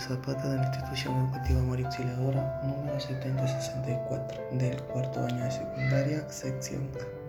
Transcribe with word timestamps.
Zapata 0.00 0.48
de 0.48 0.56
la 0.56 0.66
institución 0.66 1.16
educativa 1.16 1.62
Mario 1.62 1.86
Auxiliadora 1.86 2.60
número 2.64 3.00
7064 3.00 4.38
del 4.52 4.82
cuarto 4.82 5.20
año 5.24 5.44
de 5.44 5.50
secundaria, 5.50 6.30
sección 6.30 6.88
A. 7.00 7.26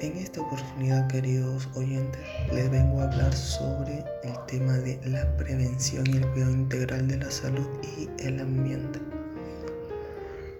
En 0.00 0.16
esta 0.16 0.40
oportunidad, 0.40 1.08
queridos 1.08 1.68
oyentes, 1.74 2.20
les 2.52 2.70
vengo 2.70 3.00
a 3.00 3.04
hablar 3.04 3.32
sobre 3.32 4.04
el 4.22 4.46
tema 4.46 4.74
de 4.74 5.00
la 5.06 5.24
prevención 5.36 6.06
y 6.06 6.18
el 6.18 6.26
cuidado 6.28 6.52
integral 6.52 7.08
de 7.08 7.18
la 7.18 7.30
salud 7.30 7.66
y 7.82 8.08
el 8.24 8.40
ambiente. 8.40 9.00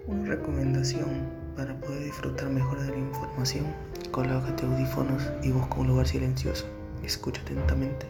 Una 0.07 0.29
recomendación 0.29 1.29
para 1.55 1.73
poder 1.79 2.03
disfrutar 2.03 2.49
mejor 2.49 2.81
de 2.81 2.91
la 2.91 2.97
información, 2.97 3.65
colócate 4.11 4.65
audífonos 4.65 5.23
y 5.41 5.51
busca 5.51 5.75
un 5.75 5.87
lugar 5.87 6.07
silencioso. 6.07 6.65
Escucha 7.03 7.41
atentamente. 7.41 8.05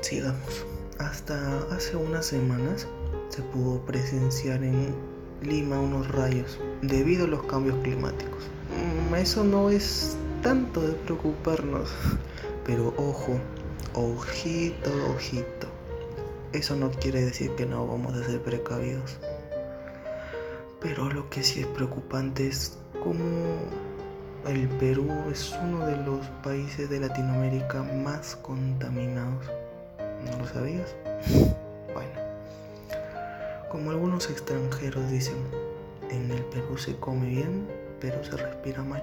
Sigamos. 0.00 0.66
Hasta 0.98 1.58
hace 1.70 1.96
unas 1.96 2.26
semanas 2.26 2.86
se 3.28 3.42
pudo 3.42 3.80
presenciar 3.84 4.62
en 4.62 4.94
Lima 5.42 5.80
unos 5.80 6.08
rayos 6.08 6.58
debido 6.82 7.24
a 7.24 7.28
los 7.28 7.42
cambios 7.44 7.78
climáticos. 7.82 8.44
Mm, 9.10 9.14
eso 9.14 9.44
no 9.44 9.70
es 9.70 10.16
tanto 10.42 10.82
de 10.82 10.92
preocuparnos, 10.92 11.90
pero 12.66 12.94
ojo, 12.96 13.38
ojito, 13.94 14.90
ojito. 15.14 15.66
Eso 16.52 16.76
no 16.76 16.90
quiere 16.90 17.24
decir 17.24 17.52
que 17.52 17.64
no 17.64 17.86
vamos 17.86 18.14
a 18.14 18.24
ser 18.24 18.42
precavidos. 18.42 19.18
Pero 20.80 21.10
lo 21.10 21.28
que 21.30 21.42
sí 21.42 21.60
es 21.60 21.66
preocupante 21.66 22.48
es 22.48 22.78
cómo 23.02 23.24
el 24.46 24.68
Perú 24.78 25.08
es 25.30 25.54
uno 25.62 25.86
de 25.86 25.96
los 25.98 26.26
países 26.42 26.88
de 26.88 27.00
Latinoamérica 27.00 27.82
más 27.82 28.36
contaminados. 28.36 29.46
¿No 30.24 30.38
lo 30.38 30.46
sabías? 30.46 30.94
Bueno, 31.94 32.10
como 33.70 33.90
algunos 33.90 34.28
extranjeros 34.30 35.10
dicen, 35.10 35.36
en 36.10 36.30
el 36.30 36.42
Perú 36.44 36.76
se 36.76 36.96
come 36.96 37.26
bien, 37.26 37.66
pero 38.00 38.22
se 38.24 38.36
respira 38.36 38.82
mal. 38.82 39.02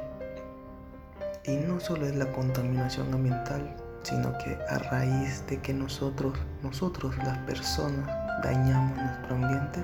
Y 1.44 1.56
no 1.56 1.80
solo 1.80 2.06
es 2.06 2.16
la 2.16 2.32
contaminación 2.34 3.14
ambiental, 3.14 3.76
sino 4.04 4.38
que 4.38 4.58
a 4.70 4.78
raíz 4.78 5.46
de 5.48 5.60
que 5.60 5.74
nosotros, 5.74 6.38
nosotros 6.62 7.18
las 7.18 7.38
personas, 7.40 8.08
dañamos 8.44 8.98
nuestro 8.98 9.36
ambiente, 9.36 9.84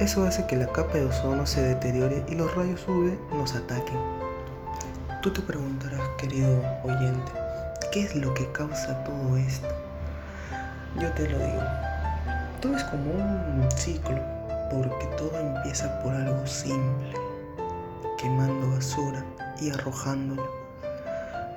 eso 0.00 0.26
hace 0.26 0.46
que 0.46 0.56
la 0.56 0.66
capa 0.66 0.98
de 0.98 1.06
ozono 1.06 1.46
se 1.46 1.62
deteriore 1.62 2.24
y 2.28 2.34
los 2.34 2.54
rayos 2.54 2.86
UV 2.88 3.16
nos 3.30 3.54
ataquen. 3.54 3.98
Tú 5.22 5.32
te 5.32 5.40
preguntarás, 5.40 6.06
querido 6.18 6.62
oyente, 6.84 7.32
¿qué 7.92 8.02
es 8.02 8.14
lo 8.14 8.34
que 8.34 8.50
causa 8.52 9.02
todo 9.04 9.36
esto? 9.36 9.85
Yo 11.00 11.12
te 11.12 11.28
lo 11.28 11.38
digo, 11.38 11.62
todo 12.62 12.74
es 12.74 12.84
como 12.84 13.12
un 13.12 13.70
ciclo, 13.76 14.18
porque 14.70 15.06
todo 15.18 15.38
empieza 15.38 16.02
por 16.02 16.14
algo 16.14 16.46
simple, 16.46 17.12
quemando 18.18 18.70
basura 18.70 19.22
y 19.60 19.68
arrojándola. 19.70 20.42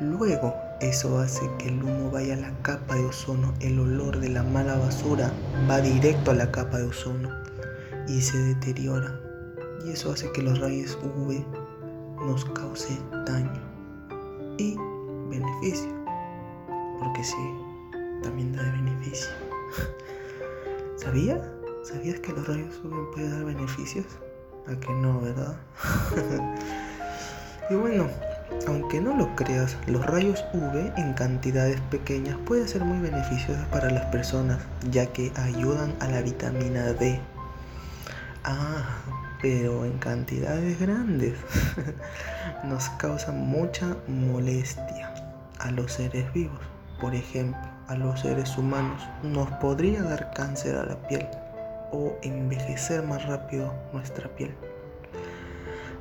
Luego 0.02 0.54
eso 0.82 1.20
hace 1.20 1.50
que 1.58 1.70
el 1.70 1.82
humo 1.82 2.12
vaya 2.12 2.34
a 2.34 2.38
la 2.38 2.52
capa 2.64 2.96
de 2.96 3.06
ozono, 3.06 3.54
el 3.62 3.80
olor 3.80 4.20
de 4.20 4.30
la 4.30 4.44
mala 4.44 4.78
basura 4.78 5.32
va 5.70 5.80
directo 5.80 6.32
a 6.32 6.36
la 6.36 6.52
capa 6.52 6.78
de 6.78 6.86
ozono 6.86 7.30
y 8.08 8.20
se 8.20 8.38
deteriora. 8.38 9.20
Y 9.86 9.92
eso 9.92 10.12
hace 10.12 10.30
que 10.34 10.42
los 10.42 10.60
rayos 10.60 10.98
UV 11.02 11.46
nos 12.28 12.44
cause 12.46 12.98
daño 13.26 13.62
y 14.58 14.76
beneficio. 15.30 15.94
Porque 17.00 17.24
sí, 17.24 17.69
también 18.22 18.54
da 18.54 18.64
beneficio. 18.64 19.30
¿Sabías? 20.98 21.40
¿Sabías 21.84 22.20
que 22.20 22.34
los 22.34 22.48
rayos 22.48 22.80
UV 22.84 23.12
pueden 23.14 23.32
dar 23.32 23.46
beneficios? 23.46 24.06
A 24.68 24.80
que 24.80 24.92
no, 24.92 25.22
¿verdad? 25.22 25.56
y 27.70 27.76
bueno, 27.76 28.08
aunque 28.68 29.02
no 29.02 29.16
lo 29.16 29.36
creas, 29.36 29.78
los 29.88 30.06
rayos 30.06 30.44
UV 30.54 30.94
en 30.98 31.14
cantidades 31.14 31.80
pequeñas 31.90 32.38
pueden 32.46 32.68
ser 32.68 32.84
muy 32.84 33.00
beneficiosos 33.00 33.66
para 33.68 33.90
las 33.90 34.06
personas, 34.08 34.60
ya 34.92 35.08
que 35.08 35.32
ayudan 35.36 35.96
a 36.00 36.08
la 36.08 36.22
vitamina 36.22 36.94
D 36.94 37.20
Ah, 38.44 38.84
pero 39.42 39.86
en 39.86 39.98
cantidades 40.00 40.80
grandes 40.80 41.36
nos 42.64 42.90
causa 42.92 43.32
mucha 43.32 43.98
molestia 44.08 45.14
a 45.60 45.72
los 45.72 45.92
seres 45.94 46.32
vivos. 46.34 46.60
Por 47.00 47.16
ejemplo, 47.16 47.62
a 47.88 47.96
los 47.96 48.20
seres 48.20 48.58
humanos 48.58 49.02
nos 49.24 49.50
podría 49.54 50.04
dar 50.04 50.32
cáncer 50.34 50.76
a 50.76 50.86
la 50.86 50.96
piel 51.08 51.28
o 51.92 52.16
envejecer 52.22 53.04
más 53.04 53.26
rápido 53.26 53.74
nuestra 53.94 54.28
piel. 54.36 54.54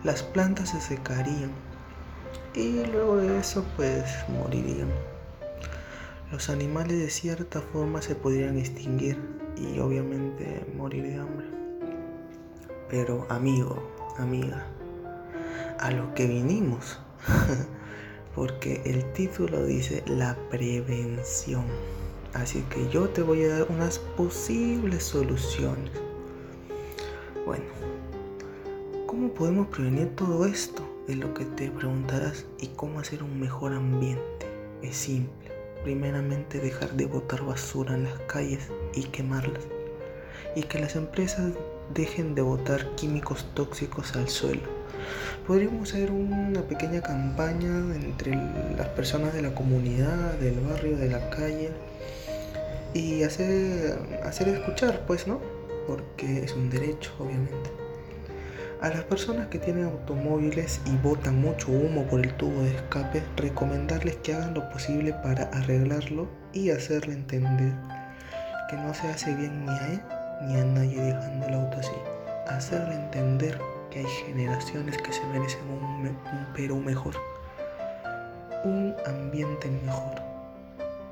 Las 0.04 0.22
plantas 0.22 0.70
se 0.70 0.80
secarían 0.80 1.50
y 2.54 2.84
luego 2.86 3.16
de 3.16 3.38
eso 3.38 3.64
pues 3.76 4.04
morirían. 4.28 4.88
Los 6.32 6.50
animales 6.50 6.98
de 6.98 7.10
cierta 7.10 7.60
forma 7.60 8.02
se 8.02 8.14
podrían 8.14 8.58
extinguir 8.58 9.18
y 9.56 9.78
obviamente 9.78 10.66
morir 10.76 11.04
de 11.04 11.14
hambre. 11.14 11.46
Pero 12.90 13.26
amigo, 13.30 13.82
amiga, 14.18 14.66
a 15.78 15.90
lo 15.90 16.12
que 16.14 16.26
vinimos, 16.26 17.00
porque 18.38 18.80
el 18.84 19.04
título 19.14 19.66
dice 19.66 20.04
la 20.06 20.36
prevención. 20.48 21.64
Así 22.34 22.62
que 22.70 22.88
yo 22.88 23.08
te 23.08 23.20
voy 23.20 23.42
a 23.42 23.48
dar 23.48 23.66
unas 23.68 23.98
posibles 23.98 25.02
soluciones. 25.02 25.90
Bueno, 27.44 27.64
¿cómo 29.06 29.30
podemos 29.30 29.66
prevenir 29.66 30.14
todo 30.14 30.46
esto? 30.46 30.88
Es 31.08 31.16
lo 31.16 31.34
que 31.34 31.46
te 31.46 31.68
preguntarás. 31.68 32.46
¿Y 32.60 32.68
cómo 32.68 33.00
hacer 33.00 33.24
un 33.24 33.40
mejor 33.40 33.72
ambiente? 33.72 34.46
Es 34.82 34.96
simple. 34.96 35.50
Primeramente 35.82 36.60
dejar 36.60 36.92
de 36.92 37.06
botar 37.06 37.44
basura 37.44 37.94
en 37.94 38.04
las 38.04 38.20
calles 38.28 38.70
y 38.94 39.02
quemarlas. 39.02 39.66
Y 40.54 40.62
que 40.62 40.78
las 40.78 40.94
empresas 40.94 41.54
dejen 41.92 42.36
de 42.36 42.42
botar 42.42 42.94
químicos 42.94 43.44
tóxicos 43.54 44.14
al 44.14 44.28
suelo. 44.28 44.77
Podríamos 45.46 45.88
hacer 45.88 46.10
una 46.10 46.62
pequeña 46.62 47.00
campaña 47.00 47.68
entre 47.94 48.34
las 48.76 48.88
personas 48.88 49.32
de 49.34 49.42
la 49.42 49.54
comunidad, 49.54 50.34
del 50.34 50.60
barrio, 50.60 50.96
de 50.96 51.08
la 51.08 51.30
calle 51.30 51.70
y 52.94 53.22
hacer, 53.22 53.98
hacer 54.24 54.48
escuchar, 54.48 55.04
pues, 55.06 55.26
¿no? 55.26 55.40
Porque 55.86 56.44
es 56.44 56.52
un 56.52 56.68
derecho, 56.70 57.12
obviamente. 57.18 57.70
A 58.80 58.90
las 58.90 59.02
personas 59.04 59.48
que 59.48 59.58
tienen 59.58 59.86
automóviles 59.86 60.80
y 60.86 60.96
botan 60.98 61.40
mucho 61.40 61.72
humo 61.72 62.04
por 62.06 62.20
el 62.20 62.32
tubo 62.34 62.62
de 62.62 62.76
escape, 62.76 63.22
recomendarles 63.36 64.16
que 64.16 64.34
hagan 64.34 64.54
lo 64.54 64.68
posible 64.70 65.12
para 65.14 65.44
arreglarlo 65.44 66.28
y 66.52 66.70
hacerle 66.70 67.14
entender 67.14 67.72
que 68.70 68.76
no 68.76 68.94
se 68.94 69.08
hace 69.08 69.34
bien 69.34 69.64
ni 69.64 69.70
a 69.70 69.86
él 69.88 70.00
ni 70.42 70.56
a 70.56 70.64
nadie 70.64 71.00
dejando 71.00 71.46
el 71.46 71.54
auto 71.54 71.78
así. 71.78 71.90
Hacerle 72.46 72.94
entender 72.94 73.58
que 73.90 74.00
hay 74.00 74.06
generaciones 74.06 74.96
que 74.98 75.12
se 75.12 75.24
merecen 75.26 75.62
un, 75.70 76.06
un 76.06 76.52
Perú 76.54 76.76
mejor, 76.76 77.14
un 78.64 78.94
ambiente 79.06 79.70
mejor. 79.84 80.22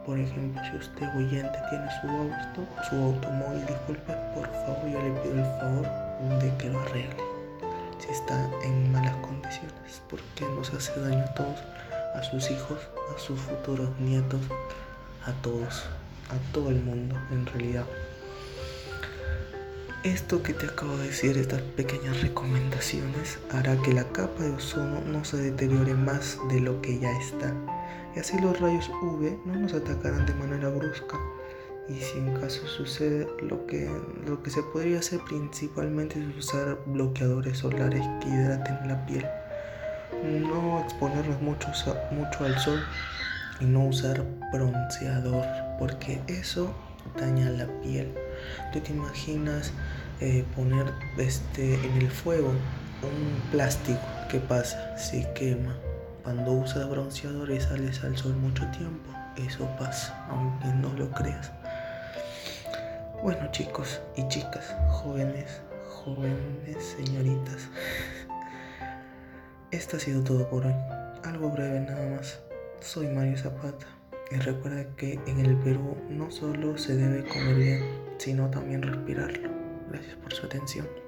Por 0.05 0.19
ejemplo, 0.19 0.62
si 0.70 0.76
usted 0.76 1.08
oyente 1.17 1.58
tiene 1.69 1.88
su 2.00 2.08
auto, 2.08 2.64
su 2.88 2.96
automóvil, 2.96 3.67
disculpe, 3.67 4.12
por 4.34 4.46
favor 4.46 4.88
yo 4.88 5.02
le 5.02 5.11
pido 5.20 5.34
el 5.34 5.61
favor 5.61 6.40
de 6.40 6.56
que 6.58 6.70
lo 6.70 6.81
arregle. 6.81 7.17
Si 7.99 8.11
está 8.11 8.49
en 8.62 8.93
malas 8.93 9.17
condiciones, 9.17 10.02
porque 10.08 10.44
nos 10.55 10.72
hace 10.72 10.99
daño 11.00 11.25
a 11.25 11.34
todos, 11.34 11.62
a 12.14 12.22
sus 12.22 12.50
hijos, 12.50 12.79
a 13.14 13.19
sus 13.19 13.40
futuros 13.40 13.88
nietos, 13.99 14.40
a 15.25 15.32
todos, 15.43 15.84
a 16.31 16.52
todo 16.52 16.70
el 16.70 16.81
mundo 16.82 17.17
en 17.32 17.46
realidad. 17.46 17.84
Esto 20.04 20.43
que 20.43 20.52
te 20.52 20.66
acabo 20.66 20.96
de 20.98 21.08
decir, 21.08 21.37
estas 21.37 21.60
pequeñas 21.62 22.20
recomendaciones, 22.20 23.38
hará 23.50 23.76
que 23.82 23.93
la 23.93 24.04
capa 24.04 24.44
de 24.44 24.50
ozono 24.50 25.00
no 25.00 25.25
se 25.25 25.37
deteriore 25.38 25.94
más 25.94 26.38
de 26.48 26.60
lo 26.60 26.81
que 26.81 26.98
ya 26.98 27.10
está. 27.19 27.52
Y 28.14 28.20
así 28.20 28.38
los 28.40 28.60
rayos 28.60 28.88
UV 29.02 29.37
no 29.46 29.58
nos 29.58 29.72
atacarán 29.72 30.25
de 30.26 30.34
manera 30.34 30.69
brusca. 30.69 31.19
Y 31.88 31.94
si 31.94 32.19
en 32.19 32.34
caso 32.34 32.66
sucede, 32.66 33.26
lo 33.43 33.66
que, 33.66 33.90
lo 34.26 34.43
que 34.43 34.50
se 34.50 34.62
podría 34.62 35.00
hacer 35.00 35.20
principalmente 35.28 36.20
es 36.20 36.37
usar 36.37 36.78
bloqueadores 36.87 37.58
solares 37.58 38.06
que 38.20 38.28
hidraten 38.28 38.88
la 38.88 39.04
piel. 39.06 39.26
No 40.22 40.81
exponernos 40.81 41.40
mucho, 41.43 41.69
mucho 42.12 42.44
al 42.44 42.58
sol 42.58 42.81
y 43.60 43.64
no 43.64 43.87
usar 43.87 44.25
bronceador, 44.52 45.44
porque 45.78 46.20
eso 46.28 46.72
daña 47.19 47.50
la 47.50 47.66
piel. 47.82 48.12
¿Tú 48.72 48.81
te 48.81 48.93
imaginas 48.93 49.72
eh, 50.20 50.44
poner 50.54 50.93
este, 51.19 51.75
en 51.75 51.96
el 51.96 52.10
fuego 52.10 52.48
un 53.02 53.50
plástico? 53.50 54.00
¿Qué 54.31 54.40
pasa? 54.40 54.96
Se 54.98 55.31
quema. 55.34 55.76
cuando 56.22 56.52
usas 56.52 56.88
bronceador 56.90 57.50
y 57.50 57.60
sales 57.60 58.02
al 58.02 58.16
sol 58.16 58.34
mucho 58.34 58.66
tiempo, 58.72 59.10
eso 59.37 59.69
pasa, 59.78 60.26
aunque 60.28 60.66
no 60.69 60.93
lo 60.94 61.10
creas. 61.12 61.52
Bueno 63.22 63.50
chicos 63.52 64.00
y 64.16 64.26
chicas, 64.28 64.75
jóvenes, 64.88 65.60
jóvenes 65.88 66.96
señoritas, 66.96 67.69
esto 69.70 69.96
ha 69.96 70.00
sido 70.00 70.22
todo 70.22 70.48
por 70.48 70.66
hoy. 70.66 70.75
Algo 71.25 71.50
breve 71.50 71.81
nada 71.81 72.16
más. 72.16 72.40
Soy 72.81 73.08
Mario 73.08 73.37
Zapata 73.38 73.87
y 74.31 74.37
recuerda 74.37 74.84
que 74.96 75.19
en 75.26 75.40
el 75.40 75.56
Perú 75.56 75.96
no 76.10 76.31
solo 76.31 76.76
se 76.76 76.96
debe 76.96 77.25
comer 77.25 77.54
bien, 77.54 78.06
sino 78.18 78.50
también 78.50 78.82
respirarlo. 78.82 79.50
Gracias 79.90 80.16
por 80.16 80.32
su 80.32 80.46
atención. 80.46 81.06